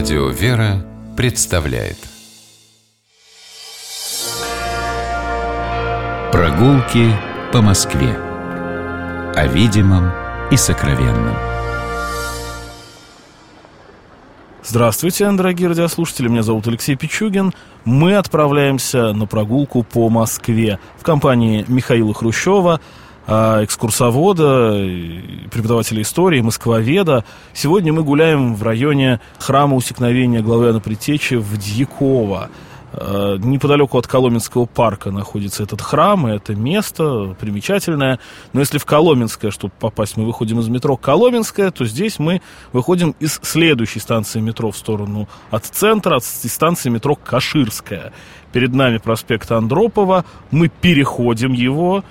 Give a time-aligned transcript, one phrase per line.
[0.00, 0.82] Радио «Вера»
[1.14, 1.98] представляет.
[6.32, 7.14] Прогулки
[7.52, 8.16] по Москве.
[9.36, 10.10] О видимом
[10.50, 11.36] и сокровенном.
[14.64, 17.52] Здравствуйте, дорогие радиослушатели, меня зовут Алексей Пичугин.
[17.84, 22.80] Мы отправляемся на прогулку по Москве в компании Михаила Хрущева,
[23.30, 24.72] экскурсовода,
[25.50, 27.24] преподавателя истории, москвоведа.
[27.52, 32.50] Сегодня мы гуляем в районе храма усекновения главы Иоанна Предтечи в Дьяково.
[32.92, 38.18] А, неподалеку от Коломенского парка находится этот храм, и это место примечательное.
[38.52, 43.14] Но если в Коломенское, чтобы попасть, мы выходим из метро Коломенское, то здесь мы выходим
[43.20, 48.12] из следующей станции метро в сторону от центра, от станции метро Каширская.
[48.52, 52.02] Перед нами проспект Андропова, мы переходим его,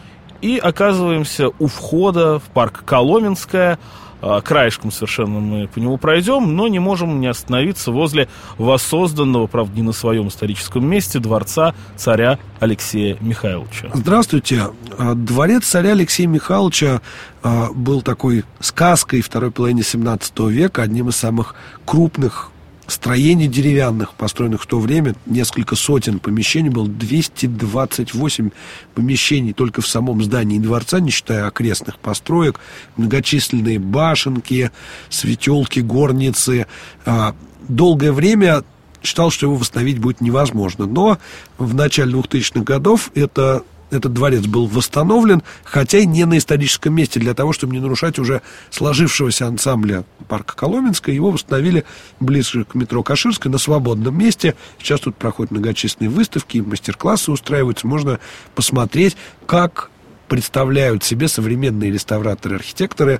[0.41, 3.79] и оказываемся у входа в парк Коломенская.
[4.21, 8.27] А, краешком совершенно мы по нему пройдем, но не можем не остановиться возле
[8.57, 13.89] воссозданного, правда, не на своем историческом месте, дворца царя Алексея Михайловича.
[13.93, 14.63] Здравствуйте.
[14.97, 17.01] А, дворец царя Алексея Михайловича
[17.43, 22.51] а, был такой сказкой второй половины 17 века, одним из самых крупных
[22.89, 28.49] строений деревянных, построенных в то время, несколько сотен помещений, было 228
[28.95, 32.59] помещений только в самом здании дворца, не считая окрестных построек,
[32.97, 34.71] многочисленные башенки,
[35.09, 36.67] светелки, горницы.
[37.05, 37.35] А,
[37.67, 38.63] долгое время
[39.03, 40.85] считал, что его восстановить будет невозможно.
[40.85, 41.17] Но
[41.57, 47.19] в начале 2000-х годов это этот дворец был восстановлен, хотя и не на историческом месте,
[47.19, 51.15] для того, чтобы не нарушать уже сложившегося ансамбля парка Коломенская.
[51.15, 51.85] Его восстановили
[52.19, 54.55] ближе к метро Каширской, на свободном месте.
[54.79, 57.87] Сейчас тут проходят многочисленные выставки, мастер-классы устраиваются.
[57.87, 58.19] Можно
[58.55, 59.89] посмотреть, как
[60.27, 63.19] представляют себе современные реставраторы-архитекторы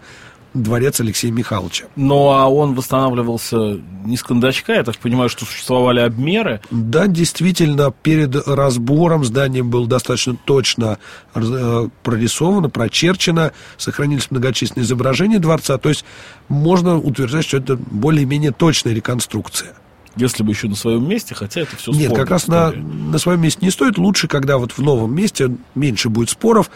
[0.54, 1.86] дворец Алексея Михайловича.
[1.96, 6.62] Ну, а он восстанавливался не с кондачка, я так понимаю, что существовали обмеры?
[6.72, 10.98] Да, действительно, перед разбором здание было достаточно точно
[11.36, 16.06] э, прорисовано, прочерчено, сохранились многочисленные изображения дворца, то есть
[16.48, 19.74] можно утверждать, что это более-менее точная реконструкция.
[20.16, 23.42] Если бы еще на своем месте, хотя это все Нет, как раз на, на своем
[23.42, 23.98] месте не стоит.
[23.98, 26.70] Лучше, когда вот в новом месте меньше будет споров.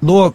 [0.00, 0.34] Но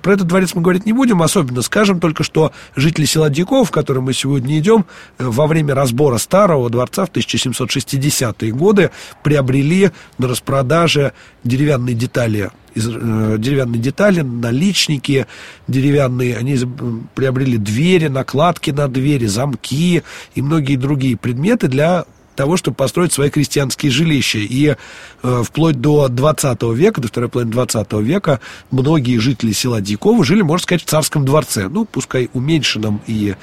[0.00, 3.70] про этот дворец мы говорить не будем, особенно скажем только, что жители села Диков, в
[3.70, 4.86] котором мы сегодня идем,
[5.18, 8.90] э, во время разбора старого дворца в 1760-е годы
[9.22, 11.12] приобрели на распродаже
[11.44, 15.26] деревянные детали из, э, деревянные детали, наличники
[15.68, 16.58] деревянные, они
[17.14, 20.02] приобрели двери, накладки на двери, замки
[20.34, 22.04] и многие другие предметы для
[22.40, 24.38] того, чтобы построить свои крестьянские жилища.
[24.38, 24.74] И
[25.22, 28.40] э, вплоть до 20 века, до второй половины 20 века,
[28.70, 31.68] многие жители села Дьякова жили, можно сказать, в царском дворце.
[31.68, 33.34] Ну, пускай уменьшенном и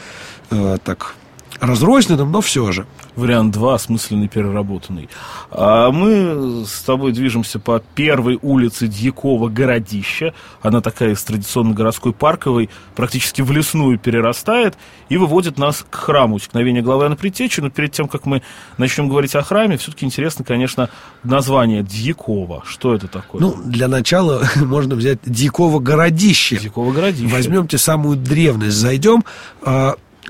[0.49, 1.13] э, так
[1.59, 2.85] разрозненным, но все же.
[3.15, 5.09] Вариант 2, осмысленный, переработанный.
[5.51, 10.33] А мы с тобой движемся по первой улице Дьякова городища.
[10.61, 14.77] Она такая из традиционно городской парковой, практически в лесную перерастает
[15.09, 17.59] и выводит нас к храму усекновения главы Иоанна Предтечи.
[17.59, 18.43] Но перед тем, как мы
[18.77, 20.89] начнем говорить о храме, все-таки интересно, конечно,
[21.23, 22.63] название Дьякова.
[22.65, 23.41] Что это такое?
[23.41, 26.57] Ну, для начала можно взять Дьякова городище.
[26.57, 27.33] Дьякова городище.
[27.33, 29.23] Возьмемте самую древность, зайдем.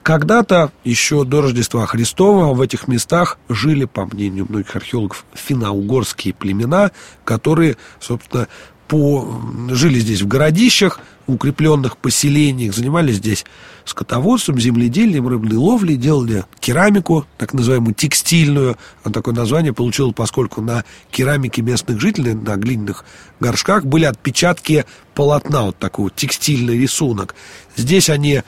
[0.04, 6.92] Когда-то, еще до Рождества Христова, в этих местах жили, по мнению многих археологов, финно-угорские племена,
[7.24, 8.48] которые, собственно,
[8.88, 9.42] по...
[9.70, 13.46] жили здесь в городищах, укрепленных поселениях, занимались здесь
[13.84, 18.78] скотоводством, земледелием, рыбной ловлей, делали керамику, так называемую текстильную.
[19.04, 23.04] А такое название получило, поскольку на керамике местных жителей, на глиняных
[23.42, 24.86] горшках были отпечатки
[25.16, 27.36] полотна, вот такой вот текстильный рисунок.
[27.76, 28.44] Здесь они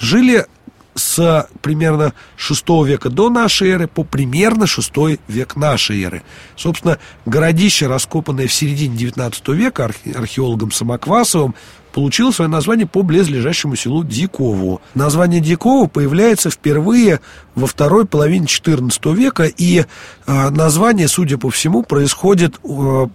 [0.00, 0.46] жили
[0.94, 4.92] с примерно 6 века до нашей эры по примерно 6
[5.28, 6.22] век нашей эры.
[6.56, 11.54] Собственно, городище, раскопанное в середине 19 века археологом Самоквасовым,
[11.94, 14.82] получило свое название по близлежащему селу Дикову.
[14.94, 17.20] Название Дикову появляется впервые
[17.54, 19.84] во второй половине XIV века, и
[20.26, 23.06] э, название, судя по всему, происходит э,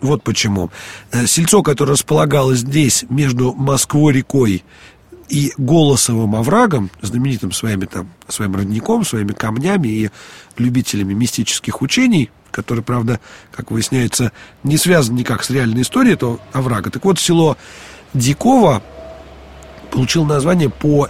[0.00, 0.70] вот почему.
[1.10, 4.62] Э, сельцо, которое располагалось здесь между Москвой-рекой
[5.28, 10.10] и Голосовым оврагом, знаменитым своими, там, своим родником, своими камнями и
[10.56, 13.20] любителями мистических учений, который, правда,
[13.52, 14.32] как выясняется,
[14.62, 16.90] не связан никак с реальной историей этого оврага.
[16.90, 17.56] Так вот, село
[18.14, 18.82] Дикова
[19.90, 21.08] получило название по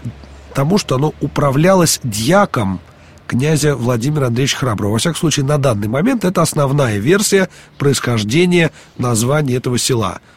[0.55, 2.81] тому, что оно управлялось дьяком
[3.27, 4.93] князя Владимира Андреевича Храброго.
[4.93, 10.21] Во всяком случае, на данный момент это основная версия происхождения названия этого села–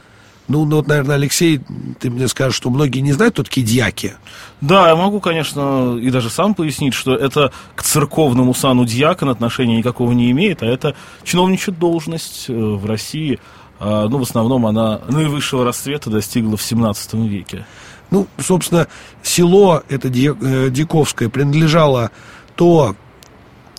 [0.48, 1.62] Ну, ну вот, наверное, Алексей,
[2.00, 4.14] ты мне скажешь, что многие не знают, кто такие дьяки.
[4.60, 9.78] Да, я могу, конечно, и даже сам пояснить, что это к церковному сану дьякон отношения
[9.78, 13.40] никакого не имеет, а это чиновничья должность э, в России.
[13.80, 17.66] А, ну, в основном она наивысшего расцвета достигла в 17 веке.
[18.12, 18.88] Ну, собственно,
[19.24, 22.12] село это э, Диковское принадлежало
[22.56, 22.96] то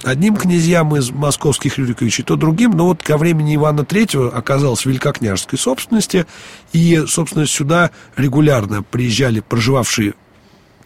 [0.02, 5.58] одним князьям из московских Рюриковичей, то другим, но вот ко времени Ивана III оказалось великокняжеской
[5.58, 6.26] собственности,
[6.72, 10.14] и, собственно, сюда регулярно приезжали проживавшие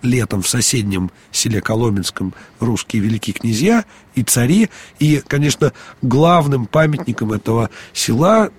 [0.02, 3.84] летом в соседнем селе Коломенском русские великие князья
[4.14, 4.70] и цари.
[4.98, 5.72] И, конечно,
[6.02, 8.50] главным памятником этого села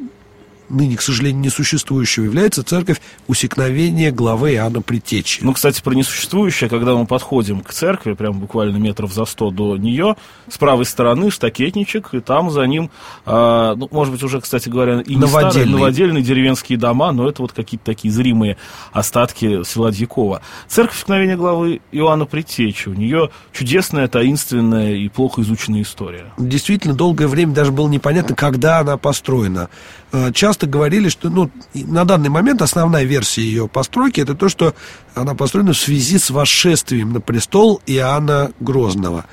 [0.69, 5.39] ныне, к сожалению, несуществующего, является церковь усекновения главы Иоанна Притечи.
[5.43, 9.77] Ну, кстати, про несуществующее, когда мы подходим к церкви, прям буквально метров за сто до
[9.77, 10.15] нее,
[10.49, 12.89] с правой стороны штакетничек, и там за ним,
[13.25, 15.51] э, ну, может быть, уже, кстати говоря, и не новодельные.
[15.51, 18.57] старые, новодельные деревенские дома, но это вот какие-то такие зримые
[18.91, 20.41] остатки села Дьякова.
[20.67, 26.33] Церковь усекновения главы Иоанна Притечи, у нее чудесная, таинственная и плохо изученная история.
[26.37, 29.69] Действительно, долгое время даже было непонятно, когда она построена.
[30.11, 34.73] Э, часто говорили, что ну, на данный момент основная версия ее постройки это то, что
[35.15, 39.25] она построена в связи с восшествием на престол Иоанна Грозного.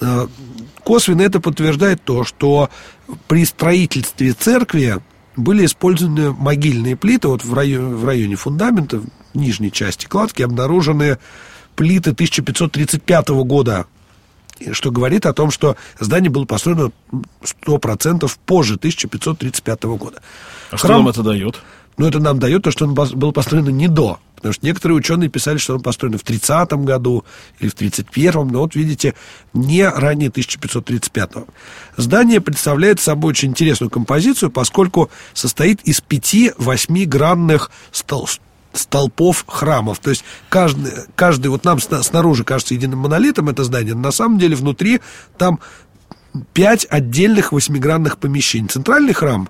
[0.00, 0.26] Э,
[0.84, 2.68] косвенно это подтверждает то, что
[3.26, 5.00] при строительстве церкви
[5.36, 7.28] были использованы могильные плиты.
[7.28, 11.18] Вот в районе, в районе фундамента, в нижней части кладки, обнаружены
[11.74, 13.86] плиты 1535 года
[14.72, 16.90] что говорит о том, что здание было построено
[17.42, 20.22] 100% позже 1535 года.
[20.70, 21.62] А Храм, что нам это дает?
[21.96, 24.20] Ну, это нам дает то, что он был построен не до.
[24.36, 27.24] Потому что некоторые ученые писали, что он построен в 30-м году
[27.58, 29.14] или в 31-м, но вот видите,
[29.52, 31.48] не ранее 1535-го.
[31.96, 38.28] Здание представляет собой очень интересную композицию, поскольку состоит из пяти восьмигранных стол
[38.72, 39.98] столпов храмов.
[39.98, 44.38] То есть каждый, каждый вот нам снаружи кажется единым монолитом это здание, но на самом
[44.38, 45.00] деле внутри
[45.36, 45.60] там
[46.52, 48.68] пять отдельных восьмигранных помещений.
[48.68, 49.48] Центральный храм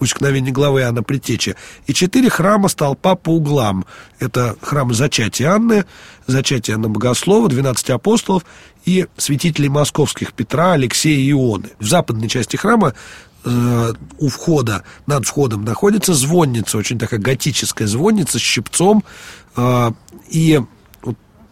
[0.00, 1.56] усекновение главы Иоанна Предтечи,
[1.86, 3.84] и четыре храма столпа по углам.
[4.20, 5.84] Это храм Зачатия Анны,
[6.26, 8.44] Зачатия Анны Богослова, 12 апостолов
[8.84, 11.70] и святителей московских Петра, Алексея и Ионы.
[11.78, 12.94] В западной части храма
[13.44, 19.04] у входа, над входом находится звонница, очень такая готическая звонница с щипцом,
[19.56, 19.90] э,
[20.28, 20.60] и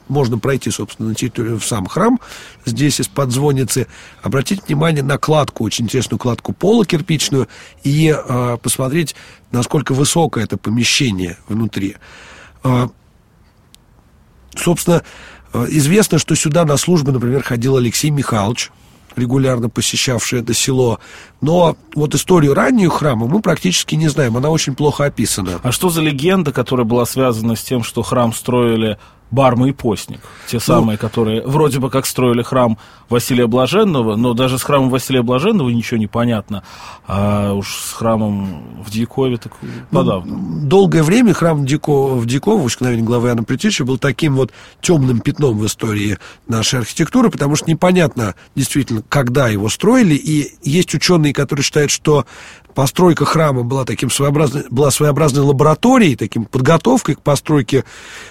[0.08, 2.20] можно пройти, собственно, на территорию в сам храм,
[2.64, 3.86] здесь из-под звонницы,
[4.22, 7.48] обратить внимание на кладку, очень интересную кладку пола кирпичную,
[7.82, 9.14] и э, посмотреть,
[9.52, 11.96] насколько высокое это помещение внутри.
[14.56, 15.02] Собственно,
[15.52, 18.72] известно, что сюда на службу, например, ходил Алексей Михайлович,
[19.16, 21.00] регулярно посещавший это село.
[21.40, 25.60] Но вот историю раннюю храма мы практически не знаем, она очень плохо описана.
[25.62, 28.98] А что за легенда, которая была связана с тем, что храм строили
[29.30, 32.78] Барма и Постник, те ну, самые, которые вроде бы как строили храм
[33.08, 36.62] Василия Блаженного, но даже с храмом Василия Блаженного ничего не понятно,
[37.06, 39.52] а уж с храмом в Дьякове так
[39.90, 40.36] подавно.
[40.36, 45.20] Ну, долгое время храм Дико, в Дьяково, в главы Иоанна Предтечи, был таким вот темным
[45.20, 51.32] пятном в истории нашей архитектуры, потому что непонятно действительно, когда его строили, и есть ученые,
[51.32, 52.26] которые считают, что
[52.76, 57.86] постройка храма была таким своеобразной, была своеобразной лабораторией, таким подготовкой к постройке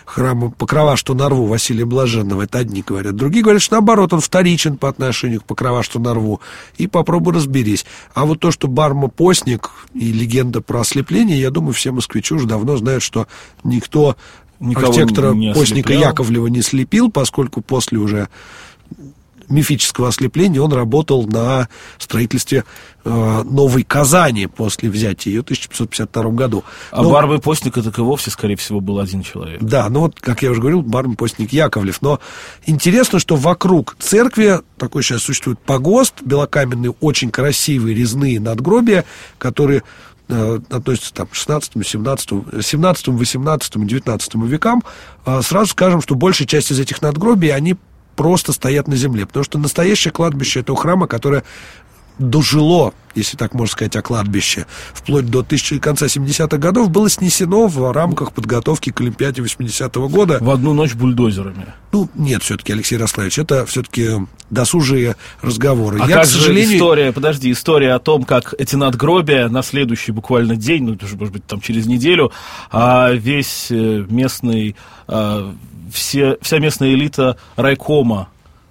[0.06, 2.44] храма Покрова, что на рву Василия Блаженного.
[2.44, 3.16] Это одни говорят.
[3.16, 6.42] Другие говорят, что наоборот, он вторичен по отношению к Покрова, что на рву.
[6.78, 7.88] И попробуй разберись.
[8.14, 12.46] А вот то, что Барма Постник и легенда про ослепление, я думаю, все москвичи уже
[12.46, 13.28] давно знают, что
[13.64, 14.16] никто
[14.60, 18.30] Никого архитектора Постника Яковлева не слепил, поскольку после уже
[19.50, 22.64] мифического ослепления он работал на строительстве
[23.04, 26.64] э, Новой Казани после взятия ее в 1552 году.
[26.92, 29.62] А но, Барбы Постника так и вовсе, скорее всего, был один человек.
[29.62, 32.02] Да, ну вот, как я уже говорил, Барбы Постник Яковлев.
[32.02, 32.20] Но
[32.66, 39.06] интересно, что вокруг церкви такой сейчас существует погост, белокаменные, очень красивые резные надгробия,
[39.38, 39.84] которые
[40.28, 42.30] э, относятся там, к 16, 17,
[42.62, 44.84] 17, 18, 19 векам.
[45.26, 47.76] Э, сразу скажем, что большая часть из этих надгробий, они
[48.16, 49.26] просто стоят на земле.
[49.26, 51.44] Потому что настоящее кладбище этого храма, которое
[52.20, 57.68] дожило, если так можно сказать, о кладбище, вплоть до тысячи, конца 70-х годов, было снесено
[57.68, 60.38] в рамках подготовки к Олимпиаде 80-го года.
[60.42, 61.74] В одну ночь бульдозерами.
[61.92, 64.10] Ну, нет, все-таки, Алексей Рославович, это все-таки
[64.50, 66.00] досужие разговоры.
[66.02, 66.70] А Я, как к сожалению...
[66.70, 71.34] же история, подожди, история о том, как эти надгробия на следующий буквально день, ну, может
[71.34, 72.32] быть, там через неделю,
[72.72, 74.76] а весь э, местный,
[75.08, 75.54] а,
[75.92, 78.30] все, вся местная элита райкома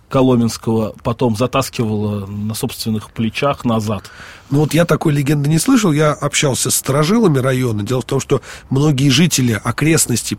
[0.09, 4.11] Коломенского потом затаскивало на собственных плечах назад.
[4.51, 7.83] Ну вот я такой легенды не слышал, я общался с сторожилами района.
[7.83, 10.39] Дело в том, что многие жители окрестностей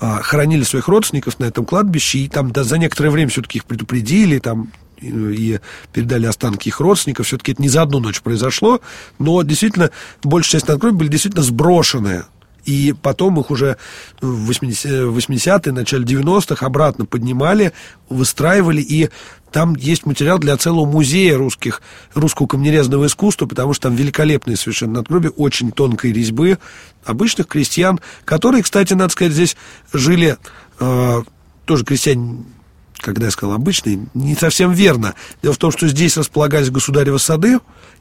[0.00, 3.64] а, хоронили своих родственников на этом кладбище, и там да, за некоторое время все-таки их
[3.64, 5.60] предупредили, там и
[5.92, 7.26] передали останки их родственников.
[7.26, 8.80] Все-таки это не за одну ночь произошло,
[9.18, 9.90] но действительно
[10.22, 12.24] большая часть надгробий были действительно сброшены
[12.68, 13.78] и потом их уже
[14.20, 17.72] в 80-е, начале 90-х обратно поднимали,
[18.10, 19.08] выстраивали, и
[19.50, 21.80] там есть материал для целого музея русских,
[22.12, 26.58] русского камнерезного искусства, потому что там великолепные совершенно надгробия, очень тонкой резьбы
[27.06, 29.56] обычных крестьян, которые, кстати, надо сказать, здесь
[29.94, 30.36] жили
[30.78, 31.22] э,
[31.64, 32.44] тоже крестьяне
[32.98, 35.14] когда я сказал обычный, не совсем верно.
[35.42, 37.58] Дело в том, что здесь располагались государевы сады,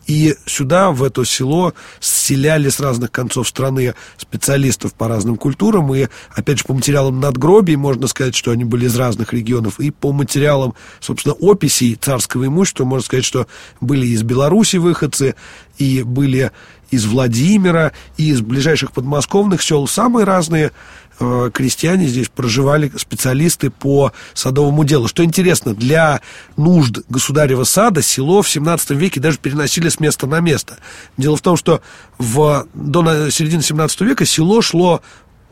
[0.07, 5.93] и сюда, в это село, селяли с разных концов страны специалистов по разным культурам.
[5.93, 9.79] И, опять же, по материалам надгробий можно сказать, что они были из разных регионов.
[9.81, 13.47] И по материалам, собственно, описей царского имущества можно сказать, что
[13.81, 15.35] были из Беларуси выходцы,
[15.77, 16.51] и были
[16.91, 20.71] из Владимира, и из ближайших подмосковных сел самые разные
[21.19, 25.07] Э, крестьяне здесь проживали специалисты по садовому делу.
[25.07, 26.21] Что интересно, для
[26.57, 30.77] нужд государева сада село в 17 веке даже переносили с места на место.
[31.17, 31.81] Дело в том, что
[32.19, 35.01] в, до середины 17 века село шло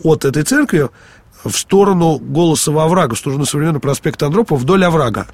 [0.04, 0.90] от этой церкви
[1.50, 5.28] в сторону Голосового оврага, в сторону современного проспекта Андропова, вдоль оврага.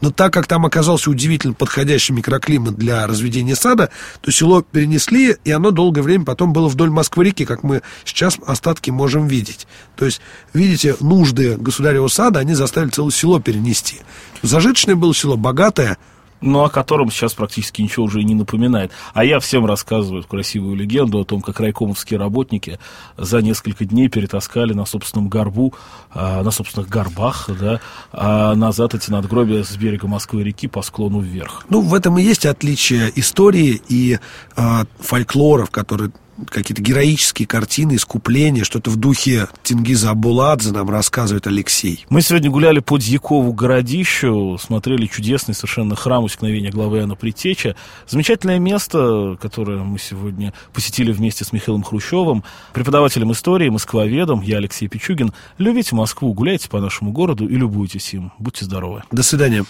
[0.00, 5.50] Но так как там оказался удивительно подходящий микроклимат для разведения сада, то село перенесли, и
[5.50, 9.66] оно долгое время потом было вдоль Москвы-реки, как мы сейчас остатки можем видеть.
[9.96, 10.20] То есть,
[10.52, 14.00] видите, нужды государева сада, они заставили целое село перенести.
[14.42, 15.96] Зажиточное было село, богатое,
[16.40, 18.92] но о котором сейчас практически ничего уже не напоминает.
[19.14, 22.78] А я всем рассказываю красивую легенду о том, как райкомовские работники
[23.16, 25.74] за несколько дней перетаскали на собственном горбу,
[26.10, 27.80] а, на собственных горбах, да,
[28.12, 31.64] а назад эти надгробия с берега Москвы-реки по склону вверх.
[31.68, 34.18] Ну, в этом и есть отличие истории и
[34.56, 36.10] э, фольклоров, которые
[36.48, 42.04] какие-то героические картины, искупления, что-то в духе Тенгиза Абуладзе нам рассказывает Алексей.
[42.08, 47.76] Мы сегодня гуляли по Дьякову городищу, смотрели чудесный совершенно храм усекновения главы Иоанна Притеча.
[48.08, 54.40] Замечательное место, которое мы сегодня посетили вместе с Михаилом Хрущевым, преподавателем истории, москвоведом.
[54.40, 55.32] Я Алексей Пичугин.
[55.58, 58.32] Любите Москву, гуляйте по нашему городу и любуйтесь им.
[58.38, 59.02] Будьте здоровы.
[59.10, 59.64] До свидания.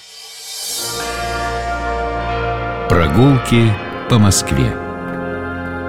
[2.89, 3.73] Прогулки
[4.09, 4.86] по Москве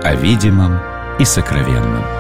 [0.04, 0.80] о видимом
[1.20, 2.17] и сокровенном.